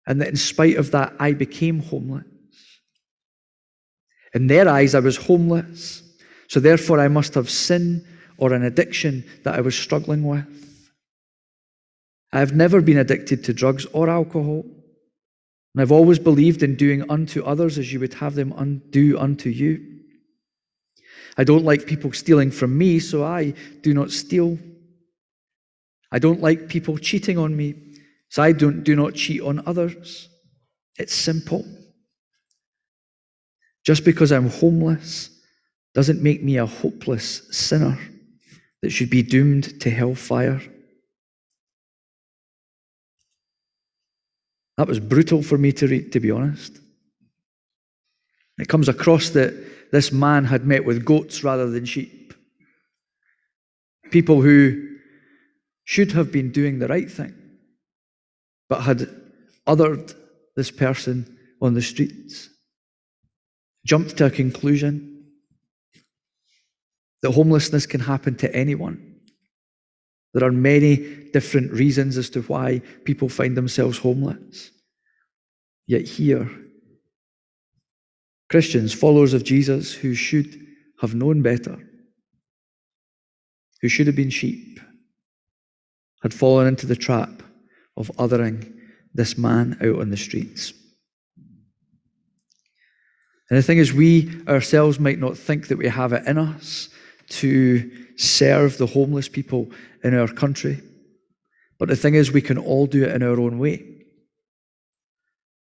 and 0.09 0.21
that 0.21 0.27
in 0.27 0.35
spite 0.35 0.77
of 0.77 0.91
that, 0.91 1.15
I 1.21 1.35
became 1.35 1.79
homeless. 1.79 2.25
In 4.35 4.49
their 4.49 4.69
eyes, 4.69 4.97
I 4.97 5.01
was 5.01 5.17
homeless. 5.17 6.03
So 6.49 6.59
therefore, 6.59 6.99
I 6.99 7.07
must 7.07 7.35
have 7.35 7.49
sin 7.49 8.05
or 8.39 8.53
an 8.53 8.65
addiction 8.65 9.25
that 9.45 9.55
I 9.55 9.61
was 9.61 9.79
struggling 9.79 10.25
with. 10.25 10.67
I 12.33 12.39
have 12.39 12.55
never 12.55 12.81
been 12.81 12.99
addicted 12.99 13.45
to 13.45 13.53
drugs 13.53 13.87
or 13.93 14.09
alcohol. 14.09 14.65
And 15.75 15.83
I've 15.83 15.93
always 15.93 16.19
believed 16.19 16.63
in 16.63 16.77
doing 16.77 17.09
unto 17.11 17.45
others 17.45 17.79
as 17.79 17.93
you 17.93 18.01
would 18.01 18.15
have 18.15 18.35
them 18.35 18.83
do 18.91 19.19
unto 19.19 19.51
you. 19.51 19.87
I 21.37 21.45
don't 21.45 21.65
like 21.65 21.87
people 21.87 22.13
stealing 22.13 22.51
from 22.51 22.77
me, 22.77 22.99
so 22.99 23.25
I 23.25 23.55
do 23.83 23.95
not 23.95 24.11
steal. 24.11 24.59
I 26.13 26.19
don't 26.19 26.41
like 26.41 26.69
people 26.69 26.99
cheating 26.99 27.39
on 27.39 27.57
me, 27.57 27.75
so 28.29 28.43
I 28.43 28.53
don't, 28.53 28.83
do 28.83 28.97
not 28.97 29.15
cheat 29.15 29.41
on 29.41 29.63
others. 29.67 30.29
It's 30.99 31.15
simple. 31.15 31.65
Just 33.85 34.05
because 34.05 34.33
I'm 34.33 34.51
homeless 34.51 35.31
doesn't 35.95 36.23
make 36.23 36.43
me 36.43 36.59
a 36.59 36.67
hopeless 36.67 37.49
sinner 37.51 37.99
that 38.83 38.91
should 38.91 39.11
be 39.11 39.23
doomed 39.23 39.81
to 39.81 39.91
hellfire. 39.91 40.61
That 44.77 44.89
was 44.89 45.01
brutal 45.01 45.43
for 45.43 45.59
me 45.59 45.73
to 45.73 45.87
read, 45.87 46.13
to 46.13 46.21
be 46.21 46.31
honest. 46.31 46.79
It 48.59 48.69
comes 48.69 48.89
across 48.89 49.31
that 49.31 49.55
this 49.93 50.13
man 50.13 50.45
had 50.45 50.67
met 50.67 50.85
with 50.85 51.05
goats 51.05 51.43
rather 51.43 51.71
than 51.71 51.85
sheep. 51.85 52.35
People 54.11 54.43
who 54.43 54.97
should 55.85 56.13
have 56.13 56.31
been 56.31 56.53
doing 56.53 56.79
the 56.79 56.89
right 56.89 57.11
thing, 57.11 57.35
but 58.69 58.83
had 58.83 59.09
othered 59.67 60.15
this 60.57 60.71
person 60.71 61.39
on 61.61 61.75
the 61.75 61.83
streets. 61.83 62.49
Jumped 63.87 64.19
to 64.19 64.27
a 64.27 64.31
conclusion 64.31 65.25
that 67.23 67.33
homelessness 67.33 67.87
can 67.87 68.01
happen 68.01 68.37
to 68.37 68.55
anyone. 68.55 69.10
There 70.33 70.47
are 70.47 70.53
many 70.53 70.97
different 71.33 71.73
reasons 71.73 72.17
as 72.17 72.31
to 72.31 72.43
why 72.43 72.83
people 73.05 73.29
find 73.29 73.57
themselves 73.57 73.99
homeless. 73.99 74.71
Yet 75.87 76.07
here, 76.07 76.49
Christians, 78.49 78.93
followers 78.93 79.33
of 79.33 79.45
Jesus, 79.45 79.93
who 79.93 80.15
should 80.15 80.67
have 81.01 81.15
known 81.15 81.43
better, 81.43 81.79
who 83.81 83.89
should 83.89 84.07
have 84.07 84.17
been 84.17 84.31
sheep, 84.31 84.81
had 86.23 86.35
fallen 86.35 86.67
into 86.67 86.87
the 86.87 86.97
trap 86.97 87.43
of 87.97 88.11
othering 88.19 88.73
this 89.15 89.37
man 89.37 89.77
out 89.81 90.01
on 90.01 90.11
the 90.11 90.17
streets. 90.17 90.73
And 93.49 93.59
the 93.59 93.63
thing 93.63 93.79
is, 93.79 93.93
we 93.93 94.31
ourselves 94.47 95.01
might 95.01 95.19
not 95.19 95.37
think 95.37 95.69
that 95.69 95.79
we 95.79 95.89
have 95.89 96.13
it 96.13 96.25
in 96.27 96.39
us 96.39 96.89
to 97.31 97.91
serve 98.21 98.77
the 98.77 98.87
homeless 98.87 99.29
people 99.29 99.71
in 100.05 100.15
our 100.15 100.29
country. 100.29 100.81
But 101.79 101.89
the 101.89 101.97
thing 101.97 102.15
is, 102.15 102.31
we 102.31 102.43
can 102.43 102.59
all 102.59 102.87
do 102.87 103.05
it 103.05 103.13
in 103.13 103.23
our 103.23 103.41
own 103.41 103.59
way. 103.59 103.87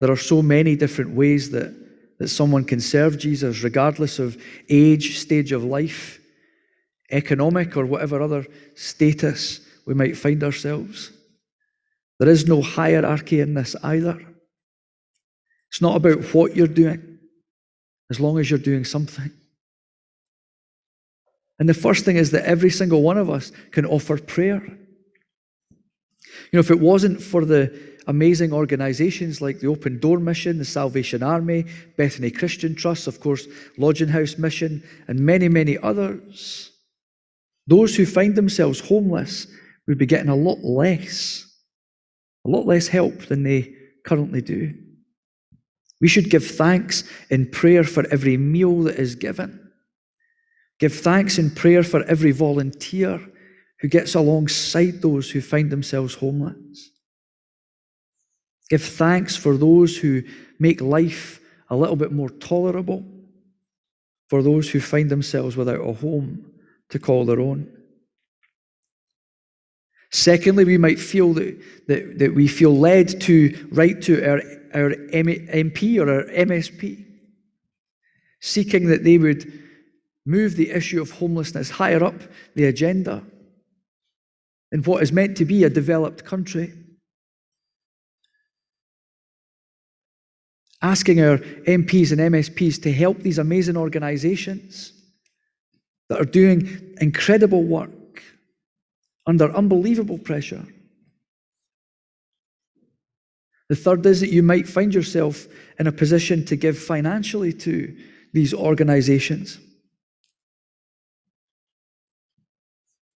There 0.00 0.11
are 0.11 0.16
so 0.16 0.42
many 0.42 0.75
different 0.75 1.12
ways 1.12 1.50
that, 1.50 1.73
that 2.19 2.28
someone 2.28 2.64
can 2.64 2.80
serve 2.80 3.19
Jesus, 3.19 3.62
regardless 3.62 4.19
of 4.19 4.42
age, 4.69 5.19
stage 5.19 5.52
of 5.52 5.62
life, 5.62 6.19
economic, 7.12 7.76
or 7.76 7.87
whatever 7.87 8.21
other 8.21 8.47
status 8.75 9.61
we 9.87 9.95
might 9.95 10.16
find 10.16 10.42
ourselves. 10.42 11.12
There 12.19 12.28
is 12.28 12.49
no 12.49 12.62
hierarchy 12.62 13.40
in 13.40 13.54
this 13.54 13.76
either. 13.85 14.21
It's 15.71 15.80
not 15.80 15.97
about 15.97 16.23
what 16.35 16.57
you're 16.57 16.66
doing, 16.66 17.19
as 18.11 18.19
long 18.19 18.38
as 18.38 18.50
you're 18.50 18.59
doing 18.59 18.85
something. 18.85 19.30
And 21.61 21.69
the 21.69 21.75
first 21.75 22.05
thing 22.05 22.17
is 22.17 22.31
that 22.31 22.47
every 22.47 22.71
single 22.71 23.02
one 23.02 23.19
of 23.19 23.29
us 23.31 23.52
can 23.71 23.85
offer 23.85 24.19
prayer. 24.19 24.64
You 24.64 26.55
know, 26.55 26.61
if 26.61 26.71
it 26.71 26.81
wasn't 26.81 27.23
for 27.23 27.44
the 27.44 27.79
amazing 28.07 28.53
organizations 28.53 29.42
like 29.42 29.61
the 29.61 29.66
Open 29.68 30.01
Door 30.01 30.20
Mission, 30.20 30.59
the 30.59 30.64
Salvation 30.64 31.23
Army, 31.23 31.66
Bethany 31.99 32.31
Christian 32.31 32.75
Trust, 32.75 33.07
of 33.07 33.20
course, 33.20 33.46
Lodging 33.77 34.09
House 34.09 34.38
Mission, 34.38 34.83
and 35.07 35.20
many, 35.20 35.49
many 35.49 35.77
others, 35.79 36.73
those 37.66 37.94
who 37.94 38.07
find 38.07 38.35
themselves 38.35 38.81
homeless 38.81 39.46
would 39.87 39.99
be 39.99 40.07
getting 40.07 40.31
a 40.31 40.35
lot 40.35 40.59
less, 40.61 41.46
a 42.46 42.49
lot 42.49 42.66
less 42.66 42.88
help 42.88 43.27
than 43.27 43.42
they 43.42 43.75
currently 44.07 44.40
do. 44.40 44.73
We 46.01 46.09
should 46.09 46.31
give 46.31 46.46
thanks 46.46 47.05
in 47.29 47.51
prayer 47.51 47.85
for 47.85 48.07
every 48.11 48.38
meal 48.38 48.83
that 48.85 48.99
is 48.99 49.14
given. 49.14 49.69
Give 50.81 50.93
thanks 50.93 51.38
in 51.38 51.51
prayer 51.51 51.83
for 51.83 52.03
every 52.05 52.33
volunteer 52.33 53.21
who 53.81 53.88
gets 53.88 54.14
alongside 54.14 55.03
those 55.03 55.31
who 55.31 55.43
find 55.43 55.71
themselves 55.71 56.14
homeless. 56.14 56.90
Give 58.71 58.83
thanks 58.83 59.37
for 59.37 59.57
those 59.57 59.97
who 59.97 60.23
make 60.59 60.81
life 60.81 61.40
a 61.69 61.77
little 61.77 61.97
bit 61.97 62.12
more 62.12 62.31
tolerable, 62.31 63.05
for 64.29 64.43
those 64.43 64.71
who 64.71 64.81
find 64.81 65.11
themselves 65.11 65.57
without 65.57 65.87
a 65.87 65.93
home 65.93 66.51
to 66.88 66.99
call 66.99 67.27
their 67.27 67.40
own. 67.40 67.71
Secondly, 70.12 70.64
we 70.64 70.79
might 70.79 70.99
feel 70.99 71.35
that, 71.35 71.61
that, 71.88 72.19
that 72.19 72.35
we 72.35 72.49
feel 72.49 72.77
led 72.77 73.21
to 73.23 73.69
write 73.71 74.03
to 74.03 74.25
our, 74.25 74.38
our 74.75 74.90
MP 74.90 76.01
or 76.01 76.11
our 76.11 76.25
MSP, 76.25 77.05
seeking 78.40 78.87
that 78.87 79.05
they 79.05 79.19
would 79.19 79.61
move 80.26 80.56
the 80.56 80.70
issue 80.70 81.00
of 81.00 81.11
homelessness 81.11 81.70
higher 81.70 82.04
up 82.04 82.14
the 82.54 82.66
agenda 82.66 83.24
in 84.72 84.83
what 84.83 85.02
is 85.02 85.12
meant 85.12 85.37
to 85.37 85.44
be 85.44 85.64
a 85.64 85.70
developed 85.70 86.24
country. 86.24 86.72
Asking 90.83 91.20
our 91.20 91.38
MPs 91.38 92.12
and 92.12 92.20
MSPs 92.33 92.83
to 92.83 92.92
help 92.92 93.18
these 93.18 93.38
amazing 93.38 93.76
organizations 93.76 94.92
that 96.09 96.20
are 96.20 96.24
doing 96.24 96.94
incredible 97.00 97.62
work 97.62 98.22
under 99.26 99.54
unbelievable 99.54 100.18
pressure. 100.18 100.64
The 103.68 103.76
third 103.76 104.04
is 104.06 104.20
that 104.20 104.33
you 104.33 104.42
might 104.42 104.68
find 104.68 104.92
yourself 104.92 105.46
in 105.78 105.87
a 105.87 105.92
position 105.92 106.44
to 106.46 106.56
give 106.56 106.76
financially 106.76 107.52
to 107.52 107.96
these 108.33 108.52
organizations. 108.52 109.59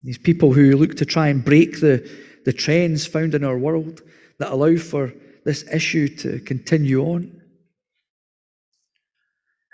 These 0.04 0.18
people 0.18 0.54
who 0.54 0.76
look 0.76 0.96
to 0.96 1.06
try 1.06 1.30
and 1.30 1.44
break 1.44 1.80
the, 1.80 2.10
the 2.46 2.54
trends 2.54 3.06
found 3.06 3.36
in 3.36 3.44
our 3.44 3.58
world 3.58 4.02
that 4.40 4.52
allow 4.52 4.76
for 4.76 5.14
this 5.46 5.64
issue 5.72 6.08
to 6.18 6.40
continue 6.40 7.02
on. 7.02 7.42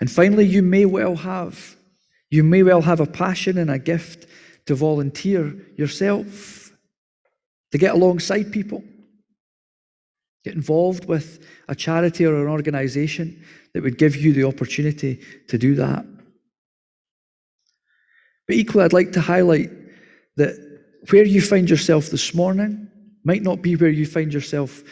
And 0.00 0.10
finally, 0.10 0.46
you 0.46 0.62
may 0.62 0.86
well 0.86 1.16
have, 1.16 1.76
you 2.30 2.44
may 2.44 2.62
well 2.62 2.82
have 2.82 3.00
a 3.00 3.06
passion 3.06 3.58
and 3.58 3.70
a 3.70 3.78
gift 3.78 4.26
to 4.66 4.74
volunteer 4.74 5.54
yourself, 5.76 6.70
to 7.72 7.78
get 7.78 7.94
alongside 7.94 8.52
people, 8.52 8.84
get 10.44 10.54
involved 10.54 11.06
with 11.06 11.44
a 11.68 11.74
charity 11.74 12.24
or 12.24 12.40
an 12.40 12.48
organization 12.48 13.44
that 13.74 13.82
would 13.82 13.98
give 13.98 14.16
you 14.16 14.32
the 14.32 14.44
opportunity 14.44 15.20
to 15.48 15.58
do 15.58 15.74
that. 15.74 16.04
But 18.46 18.56
equally, 18.56 18.84
I'd 18.84 18.92
like 18.92 19.12
to 19.12 19.20
highlight 19.20 19.70
that 20.36 20.54
where 21.10 21.24
you 21.24 21.40
find 21.40 21.68
yourself 21.68 22.10
this 22.10 22.34
morning 22.34 22.88
might 23.24 23.42
not 23.42 23.62
be 23.62 23.76
where 23.76 23.90
you 23.90 24.06
find 24.06 24.32
yourself 24.32 24.82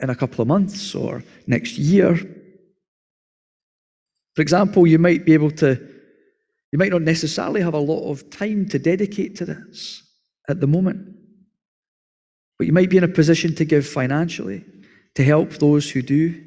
in 0.00 0.10
a 0.10 0.14
couple 0.14 0.42
of 0.42 0.48
months 0.48 0.94
or 0.94 1.22
next 1.46 1.78
year. 1.78 2.16
For 4.34 4.42
example, 4.42 4.86
you 4.86 4.98
might 4.98 5.24
be 5.24 5.34
able 5.34 5.50
to 5.52 5.94
you 6.72 6.78
might 6.78 6.90
not 6.90 7.02
necessarily 7.02 7.62
have 7.62 7.74
a 7.74 7.78
lot 7.78 8.10
of 8.10 8.28
time 8.28 8.68
to 8.68 8.78
dedicate 8.78 9.36
to 9.36 9.44
this 9.44 10.02
at 10.48 10.60
the 10.60 10.66
moment, 10.66 11.16
but 12.58 12.66
you 12.66 12.72
might 12.72 12.90
be 12.90 12.96
in 12.96 13.04
a 13.04 13.08
position 13.08 13.54
to 13.54 13.64
give 13.64 13.86
financially 13.86 14.64
to 15.14 15.24
help 15.24 15.52
those 15.54 15.88
who 15.88 16.02
do. 16.02 16.42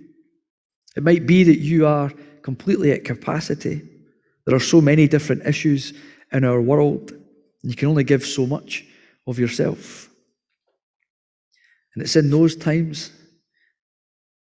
It 0.95 1.03
might 1.03 1.25
be 1.25 1.43
that 1.45 1.59
you 1.59 1.87
are 1.87 2.11
completely 2.43 2.91
at 2.91 3.05
capacity. 3.05 3.81
There 4.45 4.55
are 4.55 4.59
so 4.59 4.81
many 4.81 5.07
different 5.07 5.45
issues 5.45 5.93
in 6.31 6.43
our 6.43 6.61
world, 6.61 7.13
you 7.61 7.75
can 7.75 7.89
only 7.89 8.03
give 8.03 8.25
so 8.25 8.45
much 8.45 8.85
of 9.27 9.37
yourself. 9.37 10.09
And 11.93 12.03
it's 12.03 12.15
in 12.15 12.29
those 12.29 12.55
times 12.55 13.11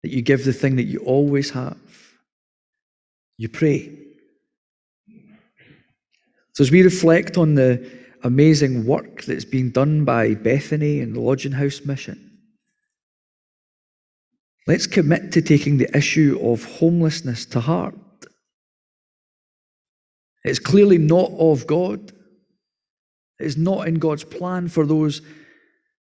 that 0.03 0.13
you 0.13 0.23
give 0.23 0.45
the 0.45 0.53
thing 0.53 0.77
that 0.77 0.85
you 0.85 1.01
always 1.01 1.51
have. 1.51 1.79
You 3.39 3.49
pray. 3.49 3.93
So, 6.55 6.63
as 6.63 6.71
we 6.71 6.83
reflect 6.83 7.37
on 7.37 7.55
the 7.55 7.91
amazing 8.23 8.87
work 8.87 9.25
that's 9.25 9.45
being 9.45 9.71
done 9.71 10.05
by 10.05 10.35
Bethany 10.35 11.01
and 11.01 11.15
the 11.15 11.21
Lodging 11.21 11.53
House 11.53 11.85
Mission, 11.85 12.39
let's 14.67 14.87
commit 14.87 15.33
to 15.33 15.43
taking 15.43 15.77
the 15.77 15.95
issue 15.95 16.39
of 16.43 16.65
homelessness 16.65 17.45
to 17.47 17.61
heart. 17.61 17.95
It's 20.45 20.59
clearly 20.59 20.99
not 20.99 21.31
of 21.39 21.67
God. 21.67 22.13
It 23.39 23.47
is 23.47 23.57
not 23.57 23.87
in 23.87 23.97
God's 23.97 24.25
plan 24.25 24.69
for 24.69 24.87
those 24.87 25.21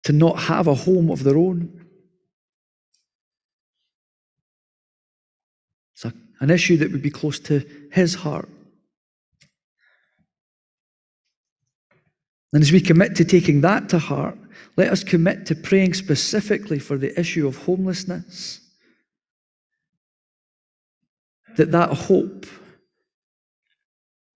to 0.03 0.13
not 0.13 0.39
have 0.39 0.67
a 0.67 0.73
home 0.73 1.11
of 1.11 1.23
their 1.23 1.37
own. 1.37 1.85
It's 5.93 6.05
a, 6.05 6.13
an 6.39 6.49
issue 6.49 6.77
that 6.77 6.91
would 6.91 7.01
be 7.01 7.09
close 7.09 7.39
to 7.41 7.65
His 7.91 8.15
heart. 8.15 8.49
And 12.53 12.63
as 12.63 12.71
we 12.71 12.79
commit 12.79 13.15
to 13.15 13.25
taking 13.25 13.61
that 13.61 13.89
to 13.89 13.99
heart, 13.99 14.37
let 14.77 14.91
us 14.91 15.03
commit 15.03 15.45
to 15.47 15.55
praying 15.55 15.95
specifically 15.95 16.79
for 16.79 16.97
the 16.97 17.19
issue 17.19 17.47
of 17.47 17.57
homelessness. 17.57 18.61
That 21.57 21.71
that 21.71 21.89
hope 21.89 22.45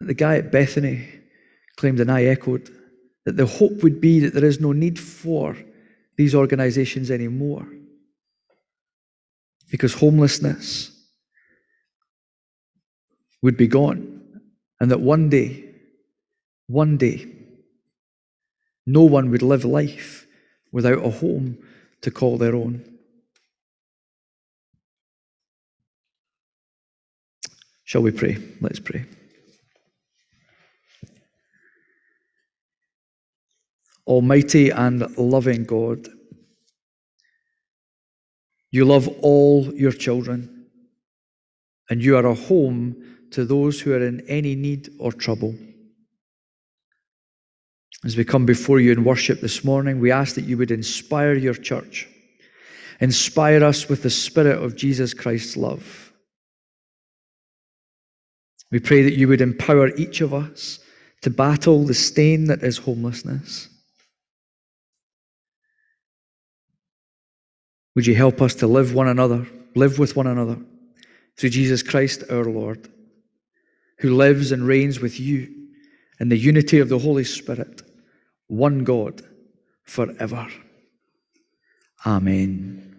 the 0.02 0.14
guy 0.14 0.38
at 0.38 0.52
Bethany 0.52 1.08
claimed 1.78 2.00
and 2.00 2.12
I 2.12 2.24
echoed, 2.26 2.70
that 3.26 3.38
the 3.38 3.46
hope 3.46 3.84
would 3.84 4.02
be 4.02 4.20
that 4.20 4.34
there 4.34 4.46
is 4.46 4.60
no 4.60 4.72
need 4.72 5.00
for 5.00 5.56
these 6.18 6.36
organizations 6.36 7.12
anymore. 7.12 7.68
Because 9.70 9.94
homelessness 9.94 10.92
would 13.42 13.58
be 13.58 13.68
gone. 13.68 14.22
And 14.80 14.92
that 14.92 15.00
one 15.00 15.30
day, 15.30 15.64
one 16.68 16.98
day, 16.98 17.28
no 18.86 19.04
one 19.04 19.30
would 19.30 19.44
live 19.44 19.64
life 19.64 20.26
without 20.72 21.06
a 21.06 21.10
home 21.10 21.58
to 22.02 22.12
call 22.12 22.38
their 22.38 22.56
own. 22.56 22.84
Shall 27.84 28.02
we 28.02 28.12
pray? 28.12 28.38
Let's 28.62 28.80
pray. 28.80 29.06
Almighty 34.08 34.70
and 34.70 35.18
loving 35.18 35.64
God, 35.64 36.08
you 38.72 38.86
love 38.86 39.08
all 39.22 39.66
your 39.74 39.92
children, 39.92 40.68
and 41.90 42.02
you 42.02 42.16
are 42.16 42.26
a 42.26 42.34
home 42.34 42.96
to 43.32 43.46
those 43.46 43.80
who 43.80 43.94
are 43.94 44.06
in 44.06 44.22
any 44.28 44.56
need 44.56 44.90
or 45.00 45.12
trouble. 45.12 45.56
As 48.04 48.18
we 48.18 48.24
come 48.24 48.46
before 48.46 48.80
you 48.80 48.92
in 48.92 49.04
worship 49.04 49.42
this 49.42 49.64
morning, 49.64 50.00
we 50.00 50.12
ask 50.12 50.36
that 50.36 50.46
you 50.46 50.58
would 50.58 50.72
inspire 50.72 51.34
your 51.34 51.54
church, 51.54 52.08
inspire 53.00 53.64
us 53.64 53.88
with 53.90 54.04
the 54.04 54.10
Spirit 54.10 54.62
of 54.64 54.76
Jesus 54.76 55.14
Christ's 55.14 55.56
love. 55.56 56.12
We 58.72 58.80
pray 58.80 59.04
that 59.04 59.18
you 59.18 59.28
would 59.28 59.42
empower 59.42 59.90
each 59.96 60.22
of 60.22 60.34
us 60.34 60.80
to 61.22 61.30
battle 61.30 61.84
the 61.84 61.94
stain 61.94 62.46
that 62.46 62.64
is 62.64 62.78
homelessness. 62.78 63.68
Would 67.96 68.08
you 68.08 68.16
help 68.16 68.42
us 68.42 68.56
to 68.56 68.68
live 68.68 68.94
one 68.94 69.08
another, 69.08 69.46
live 69.76 70.00
with 70.00 70.16
one 70.16 70.28
another 70.28 70.58
through 71.38 71.50
Jesus 71.50 71.84
Christ 71.84 72.24
our 72.30 72.46
Lord, 72.46 72.90
who 74.00 74.16
lives 74.16 74.52
and 74.52 74.66
reigns 74.66 75.00
with 75.00 75.20
you 75.20 75.54
in 76.20 76.30
the 76.30 76.38
unity 76.38 76.80
of 76.80 76.90
the 76.90 77.00
Holy 77.00 77.24
Spirit, 77.24 77.82
one 78.48 78.84
God, 78.84 79.22
forever. 79.84 80.48
Amen. 82.06 82.91